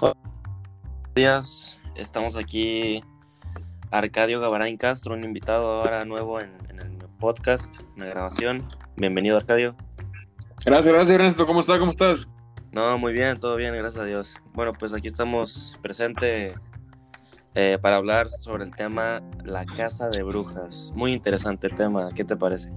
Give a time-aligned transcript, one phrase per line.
[0.00, 0.18] Buenos
[1.14, 3.02] días, estamos aquí
[3.90, 8.68] Arcadio Gabarain Castro, un invitado ahora nuevo en, el podcast, en la grabación.
[8.96, 9.74] Bienvenido Arcadio.
[10.64, 11.78] Gracias, gracias Ernesto, ¿cómo estás?
[11.78, 12.28] ¿Cómo estás?
[12.72, 14.36] No, muy bien, todo bien, gracias a Dios.
[14.52, 16.52] Bueno, pues aquí estamos presente
[17.54, 20.92] eh, para hablar sobre el tema La Casa de Brujas.
[20.94, 22.70] Muy interesante tema, ¿qué te parece?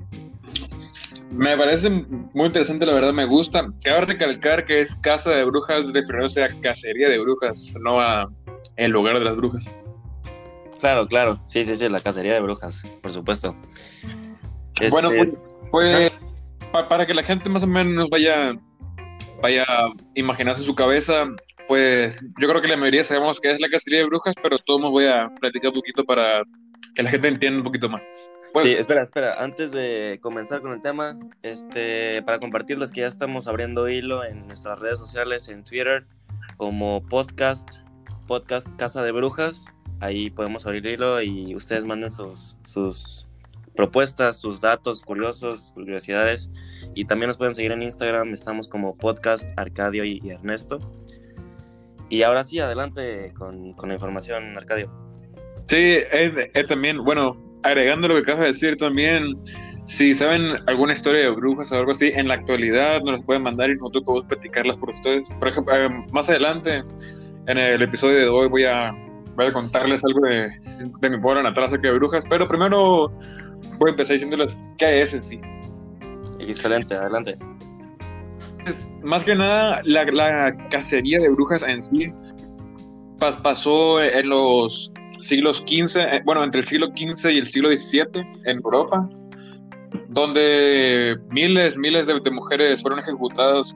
[1.31, 3.67] Me parece muy interesante, la verdad me gusta.
[3.83, 8.29] Cabe recalcar que es casa de brujas, refiriéndose a cacería de brujas, no a
[8.77, 9.71] el lugar de las brujas.
[10.79, 13.55] Claro, claro, sí, sí, sí, la cacería de brujas, por supuesto.
[14.89, 15.37] Bueno, este,
[15.71, 16.21] pues,
[16.71, 18.53] pues para que la gente más o menos vaya,
[19.41, 21.25] vaya a imaginarse su cabeza,
[21.67, 24.79] pues yo creo que la mayoría sabemos qué es la cacería de brujas, pero todo
[24.79, 26.43] me voy a platicar un poquito para
[26.95, 28.03] que la gente entienda un poquito más.
[28.61, 29.35] Sí, espera, espera.
[29.41, 34.47] Antes de comenzar con el tema, este, para compartirles que ya estamos abriendo hilo en
[34.47, 36.05] nuestras redes sociales, en Twitter,
[36.57, 37.77] como podcast,
[38.27, 39.67] podcast Casa de Brujas.
[40.01, 43.27] Ahí podemos abrir hilo y ustedes manden sus, sus
[43.75, 46.49] propuestas, sus datos curiosos, curiosidades.
[46.95, 48.33] Y también nos pueden seguir en Instagram.
[48.33, 50.79] Estamos como podcast Arcadio y, Ernesto.
[52.09, 54.91] Y ahora sí, adelante con, con la información, Arcadio.
[55.67, 59.37] Sí, es también, bueno, agregando lo que acabas de decir también,
[59.85, 63.43] si saben alguna historia de brujas o algo así, en la actualidad nos las pueden
[63.43, 65.29] mandar y nosotros podemos platicarlas por ustedes.
[65.39, 66.83] Por ejemplo, eh, más adelante,
[67.47, 68.91] en el episodio de hoy, voy a,
[69.35, 70.51] voy a contarles algo de,
[71.01, 73.11] de mi pueblo natal acerca de brujas, pero primero
[73.77, 75.41] voy a empezar diciéndoles qué es en sí.
[76.39, 77.37] Excelente, adelante.
[79.03, 82.13] más que nada, la, la cacería de brujas en sí
[83.43, 88.21] pasó en los siglos XV, eh, bueno, entre el siglo XV y el siglo XVII
[88.45, 89.09] en Europa,
[90.09, 93.75] donde miles, miles de, mujeres fueron ejecutadas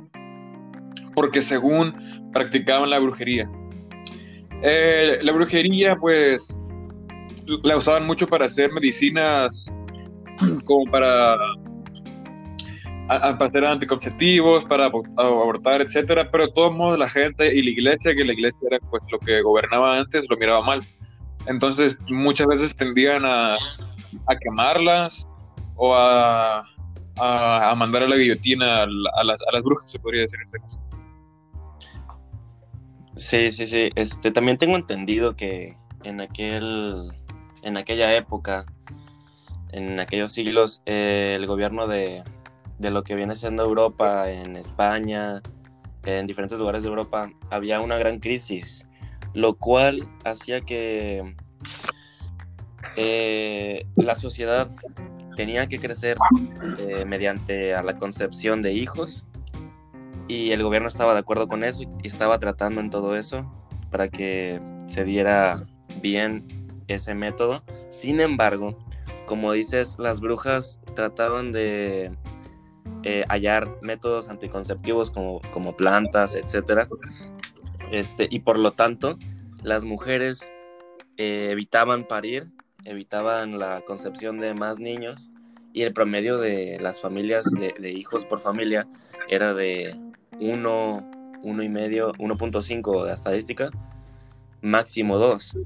[1.16, 3.50] porque según practicaban la brujería.
[4.62, 6.58] Eh, la brujería, pues,
[7.64, 9.66] la usaban mucho para hacer medicinas
[10.66, 11.36] como para,
[13.10, 18.24] hacer anticonceptivos, para abortar, etcétera, pero de todos modos la gente y la iglesia, que
[18.24, 20.84] la iglesia era pues lo que gobernaba antes, lo miraba mal.
[21.48, 23.56] Entonces muchas veces tendían a,
[24.42, 25.28] quemarlas
[25.76, 26.64] o a,
[27.76, 28.88] mandar a la guillotina a,
[29.24, 30.80] las, brujas, se podría decir en este caso.
[33.16, 33.90] Sí, sí, sí.
[33.96, 37.14] Este, también tengo entendido que en aquel,
[37.62, 38.66] en aquella época,
[39.72, 42.24] en aquellos siglos, eh, el gobierno de,
[42.80, 45.42] de lo que viene siendo Europa, en España,
[46.06, 48.88] en diferentes lugares de Europa, había una gran crisis
[49.34, 51.36] lo cual hacía que
[52.96, 54.70] eh, la sociedad
[55.36, 56.18] tenía que crecer
[56.78, 59.26] eh, mediante a la concepción de hijos
[60.28, 63.52] y el gobierno estaba de acuerdo con eso y estaba tratando en todo eso
[63.90, 65.54] para que se diera
[66.02, 66.46] bien
[66.88, 67.64] ese método.
[67.90, 68.78] Sin embargo,
[69.28, 72.12] como dices, las brujas trataban de
[73.04, 76.88] eh, hallar métodos anticonceptivos como, como plantas, etcétera,
[77.92, 79.18] este, y por lo tanto,
[79.64, 80.52] las mujeres
[81.18, 82.52] eh, evitaban parir,
[82.86, 85.32] evitaban la concepción de más niños
[85.74, 88.88] y el promedio de las familias de, hijos por familia
[89.28, 89.96] era de
[90.40, 91.12] 1,
[91.44, 93.70] 1 y medio, 1.5 de estadística,
[94.62, 95.58] máximo 2.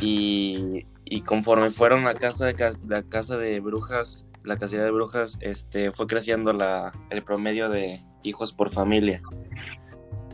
[0.00, 0.86] Y,
[1.26, 6.06] conforme fueron a casa de, la casa de brujas, la casilla de brujas, este, fue
[6.06, 9.22] creciendo la, el promedio de hijos por familia.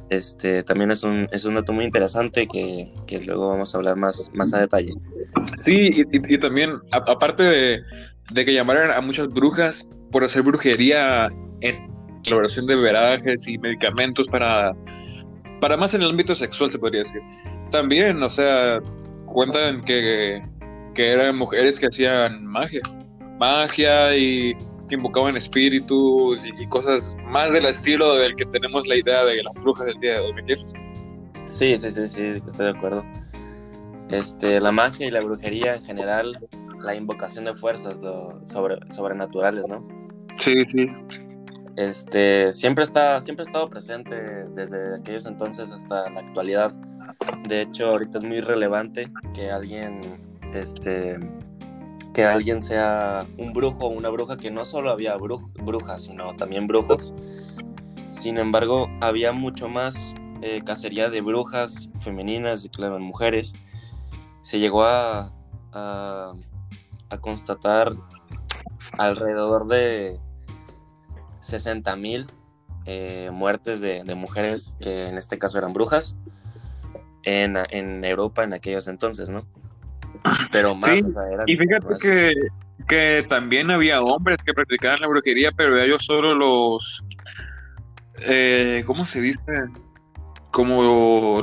[0.09, 4.31] Este, también es un, es un dato muy interesante que, luego vamos a hablar más,
[4.35, 4.93] más a detalle.
[5.59, 11.29] Sí, y, también, aparte de, que llamaran a muchas brujas por hacer brujería
[11.61, 11.91] en
[12.25, 14.75] elaboración de verajes y medicamentos para,
[15.61, 17.23] para más en el ámbito sexual, se podría decir.
[17.71, 18.81] También, o sea,
[19.27, 20.41] cuentan que,
[20.95, 22.83] que eran mujeres que hacían magia.
[23.39, 24.57] Magia y
[24.89, 29.55] que invocaban espíritus y, cosas más del estilo del que tenemos la idea de las
[29.55, 30.73] brujas del día de hoy, ¿me entiendes?
[31.49, 33.05] Sí, sí, sí, sí, estoy de acuerdo.
[34.11, 36.33] Este, la magia y la brujería en general,
[36.81, 39.87] la invocación de fuerzas lo, sobre, sobrenaturales, ¿no?
[40.39, 40.89] Sí, sí.
[41.77, 44.15] Este, siempre está, siempre ha estado presente
[44.55, 46.73] desde aquellos entonces hasta la actualidad.
[47.49, 50.01] De hecho, ahorita es muy relevante que alguien,
[50.55, 51.19] este,
[52.17, 56.67] que alguien sea un brujo o una bruja, que no solo había brujas, sino también
[56.67, 57.13] brujos.
[58.09, 63.53] Sin embargo, había mucho más eh, cacería de brujas femeninas y, claro, mujeres.
[64.41, 65.31] Se llegó a,
[65.73, 66.33] a,
[67.21, 67.93] constatar
[68.97, 70.19] alrededor de
[71.41, 72.29] 60 mil
[72.87, 76.17] eh, muertes de, mujeres que en este caso eran brujas.
[77.25, 79.45] en, en Europa en aquellos entonces, ¿no?
[80.53, 82.33] Pero más, Sí, o sea, eran Y fíjate más- que,
[82.89, 87.03] que también había hombres que practicaban la brujería, pero ellos solo los,
[88.21, 89.41] eh, ¿cómo se dice?
[90.51, 90.83] Como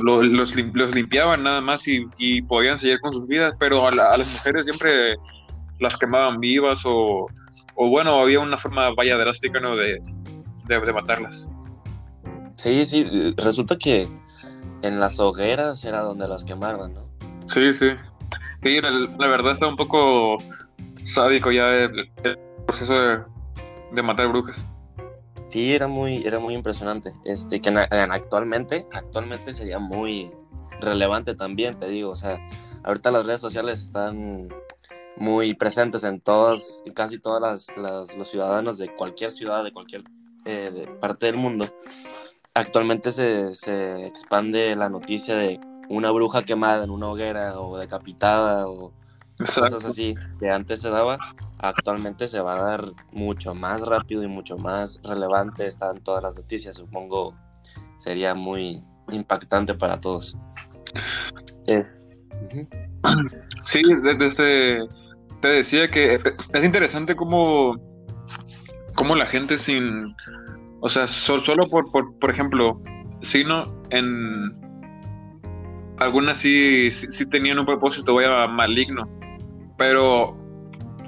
[0.24, 4.04] los, los limpiaban nada más y, y podían seguir con sus vidas, pero a, la-
[4.10, 5.16] a las mujeres siempre
[5.80, 7.26] las quemaban vivas o,
[7.76, 9.76] o bueno, había una forma vaya drástica ¿no?
[9.76, 10.00] de,
[10.66, 11.46] de, de matarlas.
[12.56, 14.08] Sí, sí, resulta que
[14.82, 17.08] en las hogueras era donde las quemaban, ¿no?
[17.46, 17.88] Sí, sí.
[18.62, 20.38] Sí, la, verdad está un poco
[21.04, 22.10] sádico ya el,
[22.66, 22.94] proceso
[23.92, 24.56] de, matar brujas.
[25.48, 27.12] Sí, era muy, era muy impresionante.
[27.24, 30.32] Este, que actualmente, actualmente sería muy
[30.80, 32.10] relevante también, te digo.
[32.10, 32.38] O sea,
[32.82, 34.48] ahorita las redes sociales están
[35.16, 40.04] muy presentes en todos, casi todas las, los ciudadanos de cualquier ciudad, de cualquier
[40.44, 41.66] eh, parte del mundo.
[42.54, 48.66] Actualmente se, se expande la noticia de una bruja quemada en una hoguera o decapitada
[48.68, 48.92] o
[49.54, 51.18] cosas así que antes se daba,
[51.58, 55.66] actualmente se va a dar mucho más rápido y mucho más relevante.
[55.66, 57.34] Están todas las noticias, supongo
[57.98, 60.36] sería muy impactante para todos.
[61.66, 61.98] Es-.
[63.64, 64.86] Sí, de- desde
[65.40, 66.20] te decía que
[66.54, 67.76] es interesante cómo,
[68.94, 70.14] cómo la gente sin,
[70.80, 72.80] o sea, so- solo por, por, por ejemplo,
[73.20, 74.63] sino en
[75.98, 79.08] algunas sí, sí, sí tenían un propósito vaya maligno,
[79.78, 80.36] pero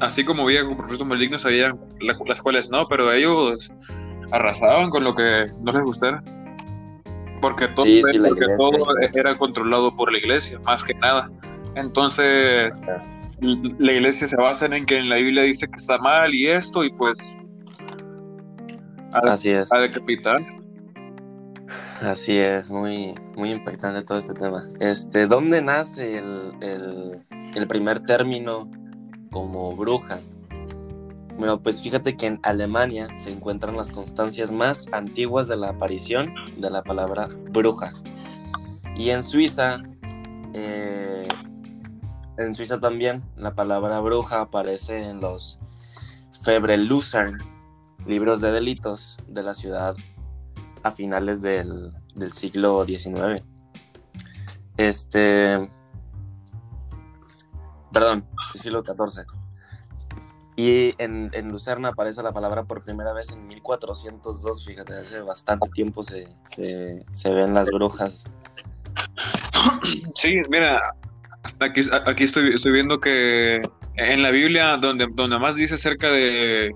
[0.01, 1.69] así como había propósitos malignos, había
[2.01, 3.71] la- las cuales no, pero ellos
[4.33, 6.23] arrasaban con lo que no les gustara.
[7.41, 9.07] Porque todo, Sí, sí, la porque iglesia, todo sí.
[9.15, 11.31] era controlado por la iglesia, más que nada.
[11.75, 12.73] Entonces,
[13.79, 16.83] la iglesia se basa en que en la Biblia dice que está mal y esto,
[16.83, 17.37] y pues
[19.13, 20.41] a, Así es, a decapitar.
[22.03, 24.63] Así es, muy, muy impactante todo este tema.
[24.81, 28.71] Este, ¿dónde nace el, el, primer término
[29.31, 30.21] como bruja?
[31.39, 36.35] Bueno, pues fíjate que en Alemania se encuentran las constancias más antiguas de la aparición
[36.57, 37.93] de la palabra bruja.
[38.97, 39.83] Y en Suiza,
[40.55, 41.29] eh,
[42.39, 45.59] en Suiza también, la palabra bruja aparece en los
[46.43, 47.39] Febrelusern,
[48.07, 49.97] libros de delitos de la ciudad
[50.87, 53.43] a finales del, del siglo XIX.
[54.77, 55.59] Este.
[57.93, 59.25] Perdón, del siglo XIV.
[60.57, 65.69] Y en, en Lucerna aparece la palabra por primera vez en 1402, fíjate, hace bastante
[65.69, 68.25] tiempo se, se, ven las brujas.
[70.15, 70.81] Sí, mira,
[71.61, 73.61] aquí, aquí estoy, estoy viendo que
[73.97, 76.75] en la Biblia, donde, donde más dice acerca de,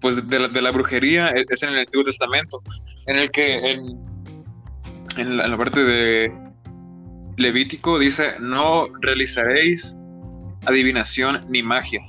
[0.00, 2.60] pues, de, la, de la brujería, es en el Antiguo Testamento,
[3.06, 3.98] en el que en,
[5.16, 6.32] en, la, en la parte de
[7.36, 9.94] Levítico dice, no realizaréis
[10.66, 12.00] adivinación ni magia.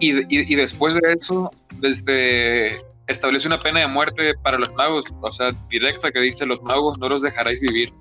[0.00, 1.50] Y, y, y después de eso,
[1.80, 2.78] desde
[3.08, 6.98] establece una pena de muerte para los magos, o sea, directa que dice, los magos
[6.98, 7.92] no los dejaréis vivir.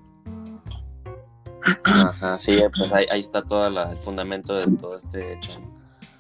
[1.84, 5.52] Ajá, sí, pues ahí, ahí está todo la- el fundamento de todo este hecho.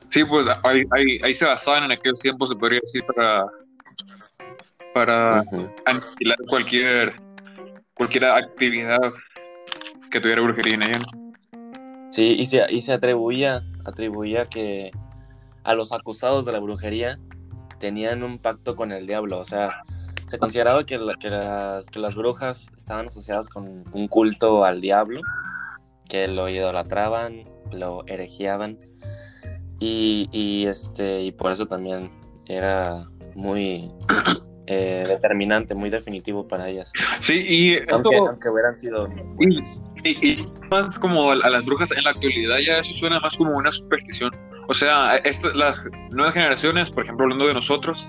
[0.09, 3.45] Sí, pues ahí, ahí, ahí se basaban en aquellos tiempos, se podría decir, para,
[4.97, 5.69] para Ujú.
[5.85, 7.11] aniquilar cualquier,
[7.93, 8.97] cualquier actividad
[10.09, 11.01] que tuviera brujería en ella.
[12.09, 14.91] Sí, y se, y se atribuía, atribuía que
[15.63, 17.19] a los acusados de la brujería
[17.79, 19.37] tenían un pacto con el diablo.
[19.37, 19.83] O sea,
[20.25, 24.81] se consideraba que, la- que las, que las brujas estaban asociadas con un culto al
[24.81, 25.21] diablo,
[26.09, 28.79] que lo idolatraban, lo heregiaban.
[29.79, 32.09] Y, y, este, y por eso también
[32.47, 33.03] era
[33.35, 33.91] muy
[34.67, 36.91] eh, determinante, muy definitivo para ellas.
[37.19, 39.81] Sí, y esto, Aunque, aunque hubieran sido buenas.
[40.03, 43.55] y, y más como a, las brujas en la actualidad ya eso suena más como
[43.57, 44.31] una superstición.
[44.67, 45.81] O sea, esto- las
[46.11, 48.07] nuevas generaciones, por ejemplo, hablando de nosotros,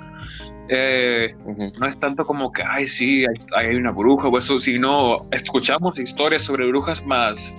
[0.69, 1.73] eh, Ujú.
[1.79, 3.25] no es tanto como que, ay, sí,
[3.57, 7.55] hay, hay una bruja o eso, sino escuchamos historias sobre brujas más,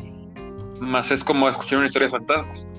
[0.81, 2.69] más es como escuchar una historia de fantasmas.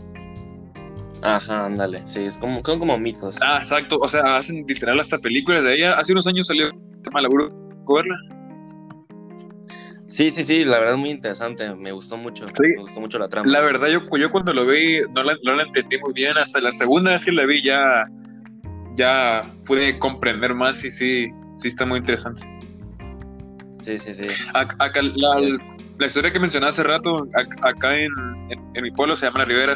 [1.22, 2.06] Ajá, ándale.
[2.06, 3.36] Sí, es como, son como mitos.
[3.42, 3.98] Ah, exacto.
[4.00, 5.94] O sea, hacen literal hasta películas de ella.
[5.98, 6.66] Hace unos años salió
[7.12, 7.54] la bruja.
[7.94, 8.16] verla?
[10.06, 12.54] Sí, sí, sí, la verdad muy interesante, me gustó mucho, Sí.
[12.74, 13.48] me gustó mucho la trama.
[13.48, 16.36] La verdad, yo, yo cuando lo vi no la, no la entendí muy bien.
[16.36, 18.06] Hasta la segunda vez que la vi ya,
[18.96, 22.42] ya pude comprender más y sí, sí está muy interesante.
[23.82, 24.24] Sí, sí, sí.
[24.54, 25.64] Ac- Acá, la, Es-
[25.98, 28.10] la historia que mencioné hace rato, ac- acá en,
[28.50, 29.74] en, en mi pueblo se llama La Ribera.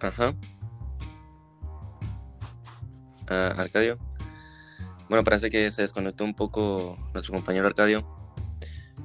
[0.00, 0.34] Ajá.
[3.28, 3.98] Ah, Arcadio.
[5.08, 8.06] Bueno, parece que se desconectó un poco nuestro compañero Arcadio.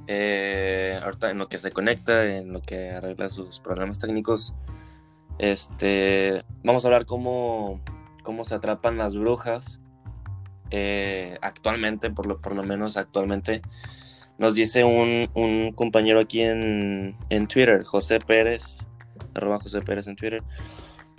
[0.06, 4.54] eh, ahorita en lo que se conecta, en lo que arregla sus problemas técnicos,
[5.38, 7.80] este, vamos a hablar cómo,
[8.22, 9.80] cómo se atrapan las brujas
[10.70, 13.62] eh, actualmente, por lo, por lo menos actualmente.
[14.38, 18.84] Nos dice un, un compañero aquí en, en, Twitter, José Pérez,
[19.34, 20.42] arroba José Pérez en Twitter,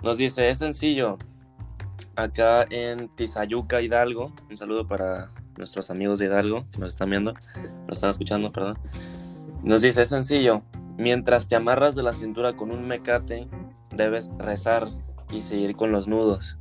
[0.02, 1.18] nos dice, es sencillo,
[2.16, 7.34] acá en Tizayuca, Hidalgo, un saludo para nuestros amigos de Hidalgo que nos están viendo,
[7.86, 8.78] nos están escuchando, perdón.
[9.62, 10.62] Nos dice, es sencillo,
[10.96, 13.48] mientras te amarras de la cintura con un mecate,
[13.94, 14.88] debes rezar
[15.30, 16.58] y seguir con los nudos,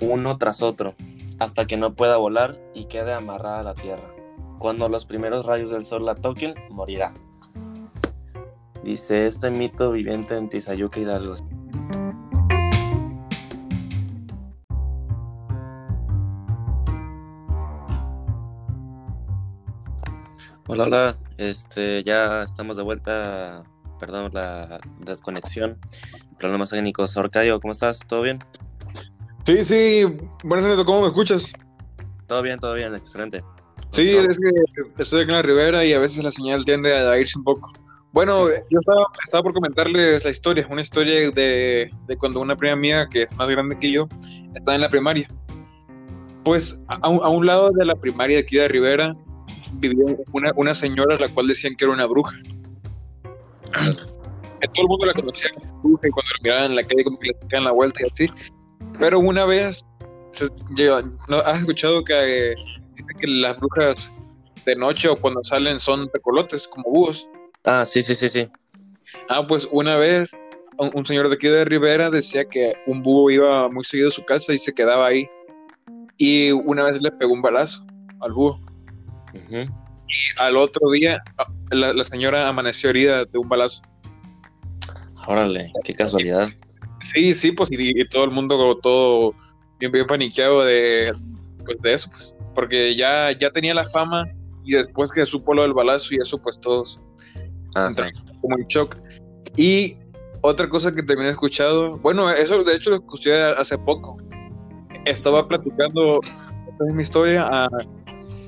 [0.00, 0.94] uno tras otro,
[1.38, 4.10] hasta que no pueda volar y quede amarrada a la tierra.
[4.58, 7.14] Cuando los primeros rayos del sol la toquen, morirá.
[8.82, 11.34] Dice este mito viviente en Tizayuca Hidalgo.
[20.66, 23.62] Hola, hola, este, ya estamos de vuelta,
[23.98, 25.78] perdón la desconexión,
[26.38, 27.16] problemas técnicos.
[27.16, 28.00] Orcadio, ¿cómo estás?
[28.06, 28.38] ¿Todo bien?
[29.44, 30.04] Sí, sí,
[30.44, 31.52] buenas noches, ¿cómo me escuchas?
[32.26, 33.42] Todo bien, todo bien, excelente.
[33.90, 37.18] Sí, es que estoy aquí en la ribera y a veces la señal tiende a
[37.18, 37.72] irse un poco.
[38.18, 42.74] Bueno, yo estaba, estaba por comentarles la historia, una historia de, de, cuando una prima
[42.74, 44.08] mía, que es más grande que yo,
[44.56, 45.28] estaba en la primaria.
[46.42, 49.14] Pues a, a un lado de la primaria de aquí de Rivera
[49.74, 52.34] vivía una, una señora a la cual decían que era una bruja.
[53.70, 54.02] Todo
[54.74, 57.28] el mundo la conocía como bruja y cuando la miraban en la calle como que
[57.28, 58.32] le sacaban la vuelta y así.
[58.98, 59.86] Pero una vez,
[60.32, 60.48] se,
[61.28, 61.36] ¿no?
[61.36, 62.56] ¿has escuchado que,
[63.20, 64.12] que las brujas
[64.66, 67.28] de noche o cuando salen son tecolotes, como búhos?
[67.70, 68.48] Ah, sí, sí, sí, sí.
[69.28, 70.34] Ah, pues una vez
[70.78, 74.12] un, un, señor de aquí de Rivera decía que un búho iba muy seguido a
[74.12, 75.28] su casa y se quedaba ahí.
[76.16, 77.86] Y una vez le pegó un balazo
[78.20, 78.58] al búho.
[79.34, 79.74] Uh -huh.
[80.08, 81.22] Y al otro día
[81.70, 83.82] la, la, señora amaneció herida de un balazo.
[85.26, 86.48] Órale, qué casualidad.
[87.02, 89.34] Sí, sí, pues y, y todo el mundo todo
[89.78, 91.12] bien, bien paniqueado de,
[91.66, 94.26] pues, de eso, pues, porque ya, ya tenía la fama
[94.64, 96.98] y después que supo lo del balazo y eso, pues todos
[97.72, 98.96] como en shock.
[99.56, 99.96] Y
[100.42, 104.16] otra cosa que también he escuchado, bueno, eso de hecho lo escuché hace poco.
[105.04, 106.20] Estaba platicando
[106.88, 107.68] en mi historia a,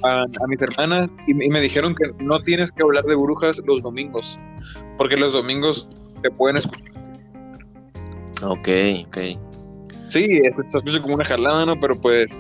[0.05, 3.61] a, a mis hermanas y, y, me dijeron que no tienes que hablar de brujas
[3.67, 4.39] los domingos,
[4.97, 5.89] porque los domingos
[6.23, 6.91] te pueden escuchar.
[8.43, 8.69] Ok,
[9.07, 9.19] ok.
[10.09, 10.27] Sí,
[10.69, 11.79] se escucha como una jalada, ¿no?
[11.79, 12.31] Pero pues.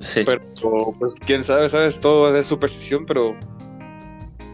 [0.00, 0.22] Sí.
[0.24, 0.42] Pero,
[0.98, 2.00] pues, quién sabe, ¿sabes?
[2.00, 3.36] Todo es superstición, pero.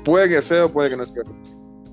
[0.09, 1.23] Puede que sea o puede que no sea.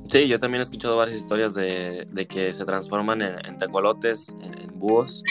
[0.08, 4.34] Sí, yo también he escuchado varias historias de, de que se transforman en, en tecolotes,
[4.42, 5.22] en, en, búhos,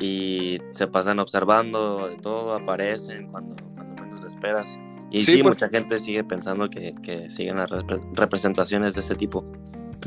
[0.00, 4.80] y se pasan observando de todo, aparecen cuando, cuando menos lo esperas.
[5.10, 9.00] Y sí, sí pues, mucha gente sigue pensando que, que siguen las rep representaciones de
[9.00, 9.44] ese tipo.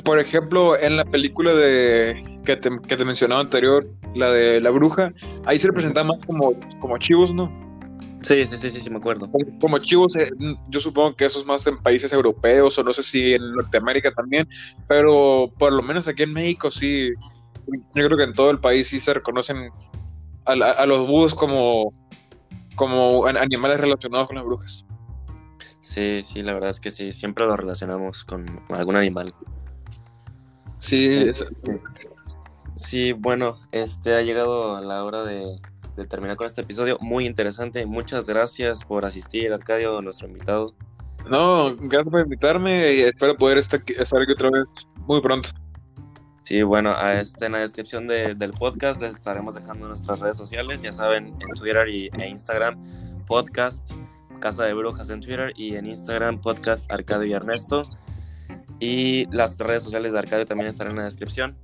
[0.03, 4.71] Por ejemplo, en la película de que te, que te mencionaba anterior, la de La
[4.71, 5.13] Bruja,
[5.45, 7.70] ahí se representa más como, como chivos, ¿no?
[8.21, 9.29] Sí, sí, sí, sí, sí, me acuerdo.
[9.31, 10.29] Como, como chivos, eh,
[10.69, 14.11] yo supongo que eso es más en países europeos o no sé si en Norteamérica
[14.11, 14.47] también,
[14.87, 17.09] pero por lo menos aquí en México sí,
[17.67, 19.71] yo creo que en todo el país sí se reconocen
[20.45, 21.93] a, a, a los búhos como,
[22.75, 24.85] como animales relacionados con las brujas.
[25.79, 29.33] Sí, sí, la verdad es que sí, siempre lo relacionamos con algún animal.
[30.77, 31.45] Sí, es...
[32.75, 35.59] sí, bueno, este ha llegado la hora de,
[35.95, 37.85] de, terminar con este episodio muy interesante.
[37.85, 40.73] Muchas gracias por asistir, Arcadio, nuestro invitado.
[41.29, 44.63] No, gracias por invitarme y espero poder estar aquí, estar aquí otra vez
[45.07, 45.49] muy pronto.
[46.43, 50.37] Sí, bueno, a este, en la descripción de, del podcast les estaremos dejando nuestras redes
[50.37, 52.83] sociales, ya saben, en Twitter y, e Instagram,
[53.27, 53.91] podcast
[54.41, 57.87] Casa de Brujas en Twitter y en Instagram, podcast Arcadio y Ernesto.
[58.79, 61.55] Y las redes sociales de Arcadio también estarán en la descripción.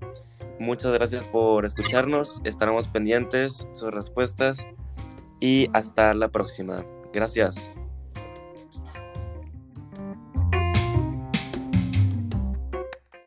[0.59, 2.41] Muchas gracias por escucharnos.
[2.43, 4.67] Estaremos pendientes sus respuestas.
[5.39, 6.83] Y hasta la próxima.
[7.13, 7.73] Gracias.